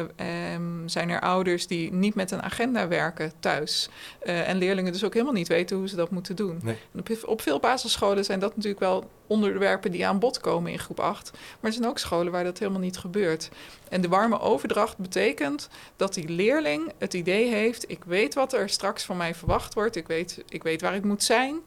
[0.54, 3.88] um, zijn er ouders die niet met een agenda werken thuis.
[4.24, 6.60] en leerlingen dus ook helemaal niet weten hoe ze dat moeten doen.
[6.62, 6.76] Nee.
[6.94, 11.00] Op, op veel basisscholen zijn dat natuurlijk wel onderwerpen die aan bod komen in groep
[11.00, 11.30] 8.
[11.32, 13.48] Maar er zijn ook scholen waar dat helemaal niet gebeurt.
[13.88, 18.68] En de warme overdracht betekent dat die leerling het idee heeft: ik weet wat er
[18.68, 21.60] straks van mij verwacht wordt, ik weet, ik weet waar ik moet zijn,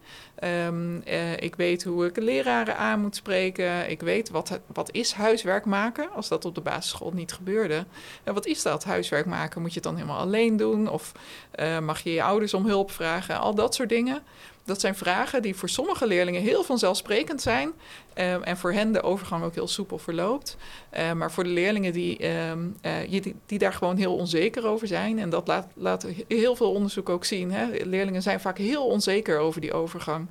[0.44, 5.14] um, uh, ik weet hoe ik leraren aan moet spreken, ik weet wat, wat is
[5.14, 7.86] huiswerk maken als dat op de basisschool niet gebeurde.
[8.24, 9.62] En wat is dat huiswerk maken?
[9.62, 11.12] Moet je het dan helemaal alleen doen of
[11.56, 13.40] uh, mag je je ouders om hulp vragen?
[13.40, 14.24] Al dat soort dingen.
[14.66, 17.72] Dat zijn vragen die voor sommige leerlingen heel vanzelfsprekend zijn.
[18.18, 20.58] Uh, en voor hen de overgang ook heel soepel verloopt.
[20.98, 25.20] Uh, maar voor de leerlingen ehm, eh, die, die, daar gewoon heel onzeker over zijn.
[25.20, 27.52] En dat laat, laat heel veel onderzoek ook zien.
[27.52, 27.66] Hè?
[27.84, 30.28] Leerlingen zijn vaak heel onzeker over die overgang.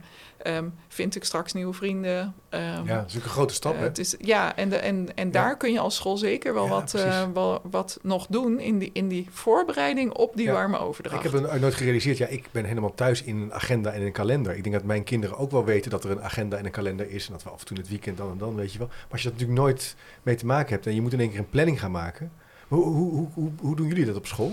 [0.47, 2.35] Um, vind ik straks nieuwe vrienden?
[2.51, 3.75] Um, ja, dat is een grote stap.
[3.75, 5.33] Uh, het is, ja, en, de, en, en ja.
[5.33, 8.79] daar kun je als school zeker wel, ja, wat, uh, wel wat nog doen in
[8.79, 10.53] die, in die voorbereiding op die ja.
[10.53, 11.25] warme overdracht.
[11.25, 12.19] Ik heb het nooit gerealiseerd.
[12.19, 14.57] Ja, ik ben helemaal thuis in een agenda en een kalender.
[14.57, 17.11] Ik denk dat mijn kinderen ook wel weten dat er een agenda en een kalender
[17.11, 17.27] is.
[17.27, 18.89] En dat we af en toe het weekend dan en dan, weet je wel.
[18.89, 21.31] Maar als je dat natuurlijk nooit mee te maken hebt en je moet in één
[21.31, 22.33] keer een planning gaan maken.
[22.69, 24.53] Hoe, hoe, hoe, hoe, hoe doen jullie dat op school?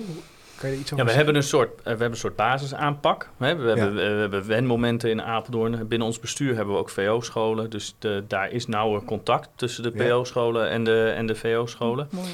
[0.60, 3.30] Kan je iets ja, we hebben een soort, we hebben een soort basisaanpak.
[3.38, 3.91] We hebben, ja.
[3.91, 5.88] we hebben wenmomenten in Apeldoorn.
[5.88, 7.69] Binnen ons bestuur hebben we ook VO-scholen.
[7.69, 12.08] Dus de, daar is nauwer contact tussen de PO-scholen en de, en de VO-scholen.
[12.12, 12.28] Mooi.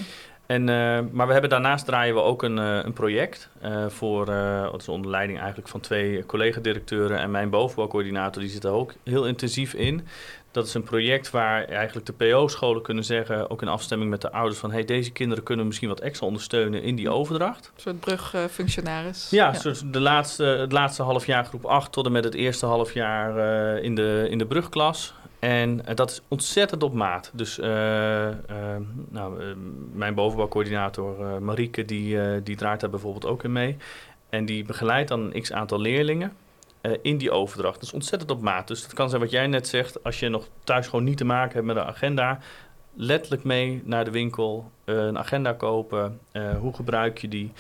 [0.46, 4.26] En, uh, maar we hebben daarnaast draaien we ook een, uh, een project uh, voor,
[4.72, 8.94] dat is onder leiding eigenlijk van twee collega-directeuren en mijn bovenbouwcoördinator, die zit er ook
[9.04, 10.08] heel intensief in.
[10.52, 14.32] Dat is een project waar eigenlijk de PO-scholen kunnen zeggen, ook in afstemming met de
[14.32, 17.72] ouders, van hey, deze kinderen kunnen misschien wat extra ondersteunen in die overdracht.
[17.76, 19.30] Een soort brugfunctionaris.
[19.30, 19.74] ja, ja.
[19.86, 23.38] De laatste, het laatste half jaar groep 8 tot en met het eerste half jaar
[23.78, 25.14] in, de, in de brugklas.
[25.46, 27.32] En uh, dat is ontzettend op maat.
[27.34, 27.66] Dus uh,
[29.10, 29.56] nou,
[29.94, 33.78] mijn bovenbouwcoördinator Marieke, die, die draait daar bijvoorbeeld ook in mee.
[34.30, 36.34] En die begeleidt dan een x aantal leerlingen
[37.02, 37.74] in die overdracht.
[37.74, 38.68] Dat is ontzettend op maat.
[38.68, 40.04] Dus dat kan zijn wat jij net zegt.
[40.04, 42.40] Als je nog thuis gewoon niet te maken hebt met een agenda,
[42.94, 46.20] letterlijk mee naar de winkel, een agenda kopen.
[46.60, 47.52] Hoe gebruik je die?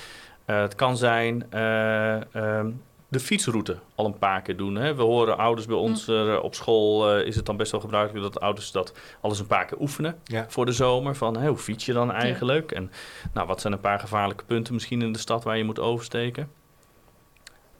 [0.45, 4.75] het kan zijn um, de fietsroute al een paar keer doen.
[4.75, 4.95] Hè.
[4.95, 6.35] We horen ouders bij ons mm.
[6.35, 9.79] op school, is het dan best wel gebruikelijk dat ouders dat alles een paar keer
[9.79, 10.45] oefenen ja.
[10.47, 11.15] voor de zomer.
[11.15, 12.69] Van hey, hoe fiets je dan eigenlijk?
[12.69, 12.77] Ja.
[12.77, 12.91] En
[13.33, 16.49] nou, wat zijn een paar gevaarlijke punten misschien in de stad waar je moet oversteken?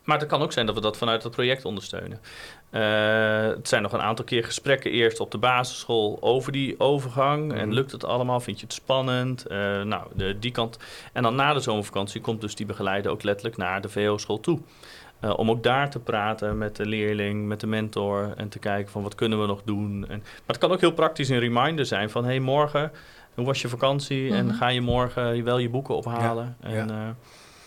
[0.06, 2.20] Maar het kan ook zijn dat we dat vanuit het project ondersteunen.
[2.72, 7.44] Uh, het zijn nog een aantal keer gesprekken eerst op de basisschool over die overgang.
[7.44, 7.52] Mm.
[7.52, 8.40] En lukt het allemaal?
[8.40, 9.46] Vind je het spannend?
[9.52, 10.78] Uh, nou, de, die kant.
[11.14, 14.60] En dan na de zomervakantie komt dus die begeleider ook letterlijk naar de VO-school toe.
[15.26, 18.92] Uh, om ook daar te praten met de leerling, met de mentor en te kijken
[18.92, 20.06] van wat kunnen we nog doen.
[20.10, 22.92] En, maar het kan ook heel praktisch een reminder zijn van hey, morgen,
[23.34, 24.22] hoe was je vakantie?
[24.22, 24.50] Mm -hmm.
[24.50, 26.56] En ga je morgen wel je boeken ophalen?
[26.62, 27.16] Ja, en, ja.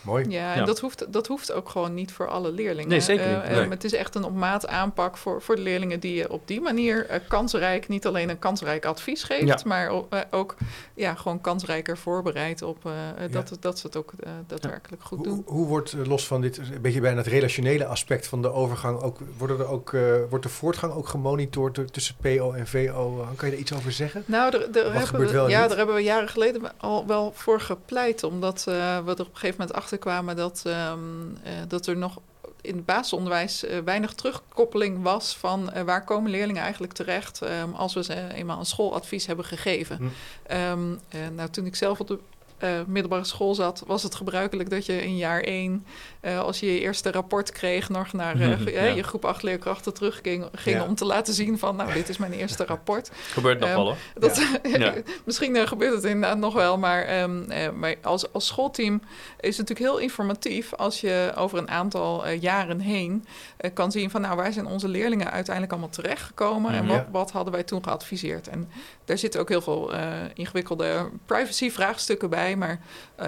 [0.01, 0.29] Mooi.
[0.29, 0.65] Ja, en ja.
[0.65, 2.89] Dat, hoeft, dat hoeft ook gewoon niet voor alle leerlingen.
[2.89, 3.37] Nee, zeker niet.
[3.37, 3.69] Uh, nee.
[3.69, 6.61] Het is echt een op maat aanpak voor, voor de leerlingen die je op die
[6.61, 9.57] manier uh, kansrijk, niet alleen een kansrijk advies geeft, ja.
[9.65, 10.55] maar uh, ook
[10.93, 12.91] ja, gewoon kansrijker voorbereidt op
[13.31, 14.11] dat, dat ze het ook
[14.47, 15.43] daadwerkelijk goed doen.
[15.45, 19.01] Hoe, hoe wordt los van dit, een beetje bijna het relationele aspect van de overgang,
[19.01, 19.95] ook, worden er ook,
[20.29, 23.27] wordt de voortgang ook gemonitord tussen PO en VO?
[23.35, 24.23] Kan je er iets over zeggen?
[24.25, 25.67] Nou, er, er Wat gebeurt we, wel ja, niet?
[25.67, 29.55] daar hebben we jaren geleden al wel voor gepleit, omdat we er op een gegeven
[29.59, 32.19] moment achter kwamen dat, um, uh, dat er nog
[32.61, 37.73] in het basisonderwijs uh, weinig terugkoppeling was van uh, waar komen leerlingen eigenlijk terecht um,
[37.73, 39.97] als we ze eenmaal een schooladvies hebben gegeven.
[39.97, 40.55] Hm.
[40.55, 40.99] Um,
[41.35, 42.19] nou, toen ik zelf op de
[42.63, 45.85] uh, middelbare school zat, was het gebruikelijk dat je in jaar één,
[46.21, 48.83] uh, als je je eerste rapport kreeg, nog naar uh, ja.
[48.83, 50.85] je groep 8 leerkrachten terugging ging ja.
[50.85, 53.11] om te laten zien van, nou, dit is mijn eerste rapport.
[53.31, 53.95] Gebeurt nog um, wel hoor.
[54.13, 54.93] Dat, ja.
[55.25, 57.47] misschien gebeurt het inderdaad nog wel, maar, um,
[57.79, 59.01] maar als, als schoolteam
[59.39, 63.25] is het natuurlijk heel informatief als je over een aantal jaren heen
[63.73, 67.53] kan zien van, nou, waar zijn onze leerlingen uiteindelijk allemaal terechtgekomen en wat, wat hadden
[67.53, 68.47] wij toen geadviseerd.
[68.47, 68.69] En
[69.05, 69.93] daar zitten ook heel veel
[70.33, 72.67] ingewikkelde privacy vraagstukken bij.
[72.67, 72.79] Maar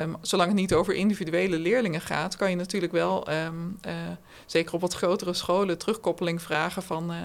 [0.02, 3.94] um, zolang het niet over individuele leerlingen gaat, kan je natuurlijk wel, um, uh,
[4.46, 7.18] zeker op wat grotere scholen, terugkoppeling vragen van, uh,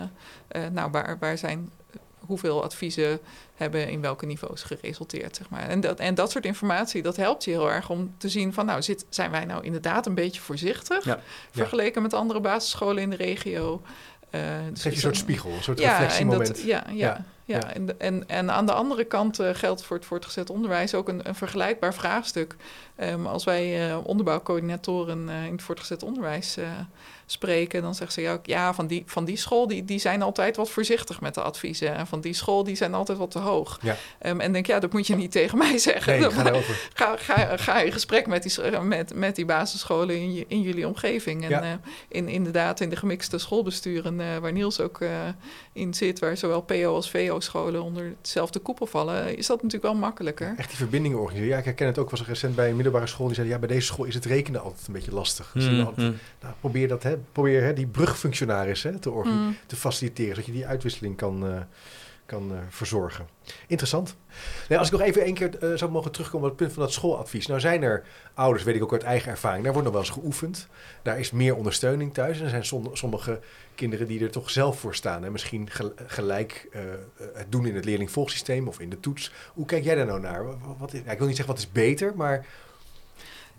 [0.63, 1.71] uh, nou, waar, waar zijn,
[2.19, 3.21] hoeveel adviezen
[3.55, 5.69] hebben in welke niveaus geresulteerd, zeg maar.
[5.69, 8.67] En dat, en dat soort informatie, dat helpt je heel erg om te zien van,
[8.67, 11.21] nou, zit, zijn wij nou inderdaad een beetje voorzichtig, ja.
[11.51, 12.01] vergeleken ja.
[12.01, 13.83] met andere basisscholen in de regio.
[14.31, 16.47] Uh, dus Geef je een soort spiegel, een soort ja, reflectiemoment.
[16.47, 17.75] Dat, ja, ja, ja, ja.
[17.75, 21.29] En, en, en aan de andere kant uh, geldt voor het voortgezet onderwijs ook een,
[21.29, 22.57] een vergelijkbaar vraagstuk.
[23.01, 26.59] Um, als wij uh, onderbouwcoördinatoren uh, in het voortgezet onderwijs
[27.27, 30.57] spreken, dan zeggen ze ja, ja van, die, van die school die, die zijn altijd
[30.57, 31.95] wat voorzichtig met de adviezen.
[31.95, 33.79] En van die school die zijn altijd wat te hoog.
[33.83, 33.97] Ja.
[34.27, 36.21] Um, en denk ja, dat moet je niet tegen mij zeggen.
[36.21, 36.53] Nee, ga,
[36.95, 40.87] ga, ga, ga in gesprek met die, met, met die basisscholen in, je, in jullie
[40.87, 41.45] omgeving.
[41.45, 41.81] En ja.
[42.09, 45.01] in, inderdaad in de gemixte schoolbesturen waar Niels ook
[45.73, 49.93] in zit, waar zowel PO als VO scholen onder hetzelfde koepel vallen, is dat natuurlijk
[49.93, 50.55] wel makkelijker.
[50.57, 51.51] Echt die verbindingen organiseren.
[51.53, 52.11] Ja, ik herken het ook.
[52.11, 53.27] was recent bij een middelbare school.
[53.27, 55.51] Die zeiden, ja, bij deze school is het rekenen altijd een beetje lastig.
[55.55, 56.19] Dus Mm, altijd, mm.
[56.41, 59.57] nou, probeer dat, hè, probeer hè, die brugfunctionaris hè, te, Mm.
[59.67, 61.61] te faciliteren, zodat je die uitwisseling kan, uh,
[62.27, 63.27] kan uh, verzorgen.
[63.67, 64.17] Interessant.
[64.69, 66.83] Nou, als ik nog even één keer uh, zou mogen terugkomen op het punt van
[66.83, 67.47] dat schooladvies.
[67.47, 70.15] Nou zijn er ouders, weet ik ook uit eigen ervaring, daar wordt nog wel eens
[70.19, 70.69] geoefend.
[71.03, 72.39] Daar is meer ondersteuning thuis.
[72.39, 73.41] En er zijn sommige
[73.75, 75.25] kinderen die er toch zelf voor staan.
[75.25, 75.69] En misschien
[76.07, 76.81] gelijk uh,
[77.35, 79.33] het doen in het leerlingvolgsysteem of in de toets.
[79.55, 80.45] Hoe kijk jij daar nou naar?
[80.79, 82.47] Wat is, ik wil niet zeggen wat is beter, maar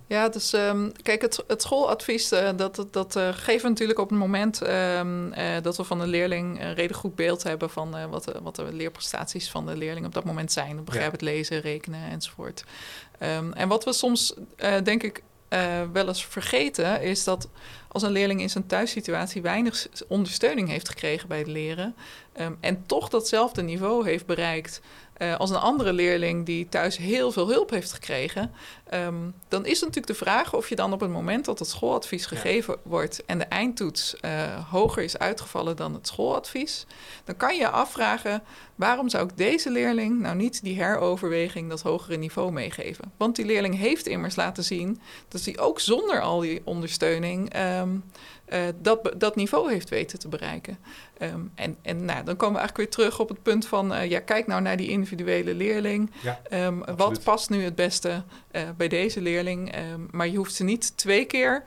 [0.07, 4.09] ja, dus um, kijk, het, het schooladvies, uh, dat, dat uh, geven we natuurlijk op
[4.09, 8.09] het moment um, uh, dat we van de leerling een reden goed beeld hebben van
[8.09, 10.83] wat, wat de leerprestaties van de leerling op dat moment zijn.
[10.83, 12.63] Begrijp het lezen, rekenen enzovoort.
[13.19, 14.33] Um, en wat we soms,
[14.83, 15.23] denk ik,
[15.93, 17.49] wel eens vergeten, is dat
[17.87, 21.95] als een leerling in zijn thuissituatie weinig ondersteuning heeft gekregen bij het leren
[22.59, 24.81] en toch datzelfde niveau heeft bereikt
[25.17, 28.51] uh, als een andere leerling die thuis heel veel hulp heeft gekregen,
[28.93, 32.25] um, dan is natuurlijk de vraag of je dan op het moment dat het schooladvies
[32.25, 36.85] gegeven wordt en de eindtoets uh, hoger is uitgevallen dan het schooladvies,
[37.23, 38.43] dan kan je je afvragen
[38.75, 43.11] waarom zou ik deze leerling nou niet die heroverweging, dat hogere niveau meegeven?
[43.17, 48.03] Want die leerling heeft immers laten zien dat hij ook zonder al die ondersteuning um,
[48.53, 50.77] uh, dat, dat niveau heeft weten te bereiken.
[51.21, 54.09] Um, en en nou, dan komen we eigenlijk weer terug op het punt van, uh,
[54.09, 56.11] ja, kijk nou naar die individuele leerling.
[56.21, 59.75] Ja, um, wat past nu het beste uh, bij deze leerling?
[59.75, 61.63] Um, maar je hoeft ze niet twee keer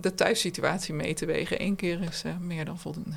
[0.00, 1.62] de thuissituatie mee te wegen.
[1.62, 3.16] Eén keer is meer dan voldoende.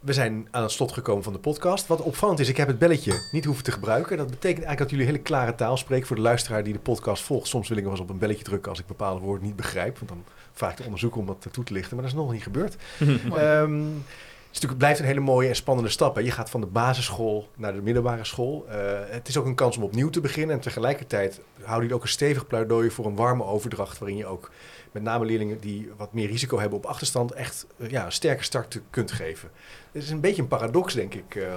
[0.00, 1.86] We zijn aan het slot gekomen van de podcast.
[1.86, 4.16] Wat opvallend is, ik heb het belletje niet hoeven te gebruiken.
[4.16, 7.22] Dat betekent eigenlijk dat jullie hele klare taal spreken voor de luisteraar die de podcast
[7.22, 7.48] volgt.
[7.48, 9.98] Soms wil ik nog eens op een belletje drukken als ik bepaalde woorden niet begrijp.
[9.98, 11.96] Want dan vaak te onderzoeken om dat toe te lichten.
[11.96, 12.76] Maar dat is nog niet gebeurd.
[13.38, 14.04] um,
[14.52, 16.14] het blijft een hele mooie en spannende stap.
[16.14, 16.20] Hè.
[16.20, 18.66] Je gaat van de basisschool naar de middelbare school.
[18.68, 18.74] Uh,
[19.06, 20.56] het is ook een kans om opnieuw te beginnen.
[20.56, 23.98] En tegelijkertijd houden jullie ook een stevig pleidooi voor een warme overdracht.
[23.98, 24.50] Waarin je ook
[24.92, 28.44] met name leerlingen die wat meer risico hebben op achterstand, echt uh, ja, een sterke
[28.44, 29.50] start kunt geven.
[29.92, 31.34] Het is een beetje een paradox, denk ik.
[31.34, 31.54] Uh,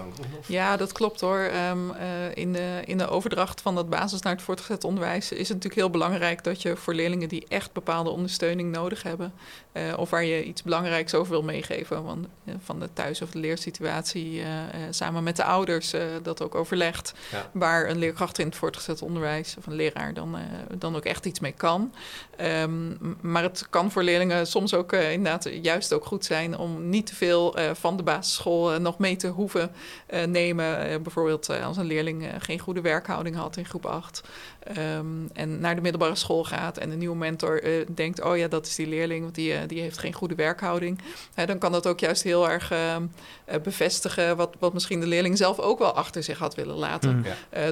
[0.47, 1.39] ja, dat klopt hoor.
[1.69, 1.95] Um, uh,
[2.33, 5.75] in, de, in de overdracht van dat basis naar het voortgezet onderwijs is het natuurlijk
[5.75, 9.33] heel belangrijk dat je voor leerlingen die echt bepaalde ondersteuning nodig hebben,
[9.73, 12.27] uh, of waar je iets belangrijks over wil meegeven, van,
[12.63, 14.43] van de thuis- of de leersituatie,
[14.89, 17.49] samen met de ouders dat ook overlegt, ja.
[17.53, 20.37] waar een leerkracht in het voortgezet onderwijs of een leraar dan,
[20.77, 21.93] dan ook echt iets mee kan.
[22.41, 27.05] Um, maar het kan voor leerlingen soms ook inderdaad juist ook goed zijn om niet
[27.05, 29.71] te veel van de basis school eh, nog mee te hoeven
[30.27, 31.03] nemen.
[31.03, 34.21] Bijvoorbeeld als een leerling geen goede werkhouding had in groep 8.
[34.69, 37.61] Um, ehm, en naar de middelbare school gaat en een nieuwe mentor
[37.95, 38.21] denkt...
[38.21, 40.99] oh ja, dat is die leerling, want die, die heeft geen goede werkhouding.
[41.45, 43.05] dan kan dat ook juist heel erg ehm,
[43.63, 44.37] bevestigen...
[44.37, 47.15] Wat, wat misschien de leerling zelf ook wel achter zich had willen laten.
[47.15, 47.23] Mm.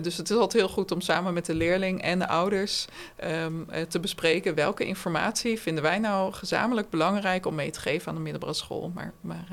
[0.02, 2.86] dus het is altijd heel goed om samen met de leerling en de ouders...
[3.24, 7.46] Um, te bespreken welke informatie vinden wij nou gezamenlijk belangrijk...
[7.46, 8.92] om mee te geven aan de middelbare school.
[8.96, 9.48] Maar, maar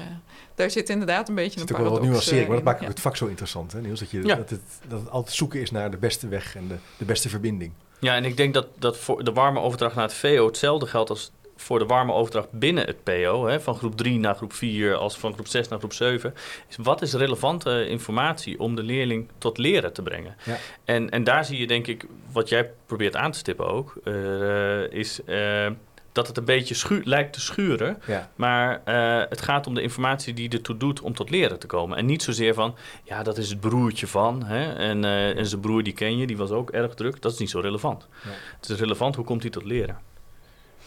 [0.56, 1.90] daar zit inderdaad een beetje een paradox.
[1.90, 4.00] wel wat nuancering, maar dat maakt het vak zo interessant, hè, Niels?
[4.00, 6.76] Dat, je, dat, het, dat het altijd zoeken is naar de beste weg en de,
[6.96, 7.72] de beste verbinding.
[7.98, 11.10] Ja, en ik denk dat, dat voor de warme overdracht naar het VO hetzelfde geldt
[11.10, 14.94] als voor de warme overdracht binnen het PO, hè, van groep 3 naar groep 4
[14.94, 16.34] als van groep 6 naar groep 7,
[16.68, 20.36] is wat is relevante informatie om de leerling tot leren te brengen.
[20.44, 20.56] Ja.
[20.84, 24.92] En, en daar zie je denk ik, wat jij probeert aan te stippen ook, uh,
[24.92, 25.66] is uh,
[26.16, 27.98] dat het een beetje lijkt te schuren.
[28.36, 31.98] Maar uh, het gaat om de informatie die ertoe doet om tot leren te komen.
[31.98, 32.74] En niet zozeer van,
[33.04, 34.44] ja, dat is het broertje van.
[34.44, 34.72] Hè?
[34.72, 37.22] En, uh, en zijn broer die ken je, die was ook erg druk.
[37.22, 38.08] Dat is niet zo relevant.
[38.24, 38.30] Ja.
[38.60, 39.98] Het is relevant, hoe komt hij tot leren?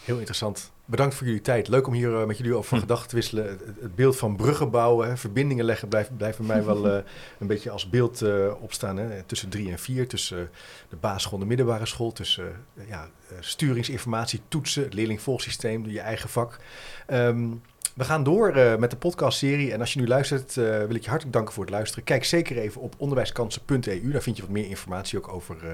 [0.04, 0.70] Heel interessant.
[0.84, 1.68] Bedankt voor jullie tijd.
[1.68, 2.84] Leuk om hier uh, met jullie over van hm.
[2.84, 3.48] gedachten te wisselen.
[3.48, 6.94] Het, het, beeld van bruggen bouwen, hè, verbindingen leggen, blijft, blijft bij mij wel uh,
[7.40, 8.96] een beetje als beeld uh, opstaan.
[8.96, 10.50] Hè, tussen drie en vier, tussen
[10.88, 12.12] de basisschool en de middelbare school.
[12.12, 12.52] Tussen
[12.88, 13.08] ja,
[13.40, 16.58] sturingsinformatie, toetsen, het leerlingvolgsysteem, je eigen vak.
[17.08, 17.62] Um,
[17.94, 19.72] we gaan door uh, met de podcastserie.
[19.72, 22.04] En als je nu luistert, uh, wil ik je hartelijk danken voor het luisteren.
[22.04, 24.10] Kijk zeker even op onderwijskansen.eu.
[24.10, 25.72] Daar vind je wat meer informatie ook over, uh,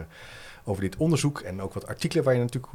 [0.66, 1.40] over dit onderzoek.
[1.40, 2.72] En ook wat artikelen waar je natuurlijk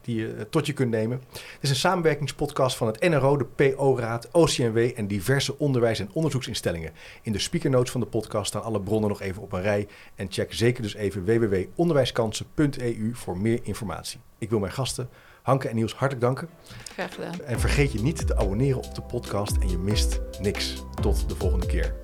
[0.00, 1.22] die je tot je kunt nemen.
[1.32, 6.92] Het is een samenwerkingspodcast van het NRO, de PO-raad, OCMW en diverse onderwijs- en onderzoeksinstellingen.
[7.22, 9.88] In de speakernotes van de podcast staan alle bronnen nog even op een rij.
[10.14, 14.20] En check zeker dus even www.onderwijskansen.eu voor meer informatie.
[14.38, 15.08] Ik wil mijn gasten
[15.44, 16.48] Hanke en Niels, hartelijk danken.
[16.92, 17.40] Graag gedaan.
[17.40, 20.82] En vergeet je niet te abonneren op de podcast en je mist niks.
[21.00, 22.03] Tot de volgende keer.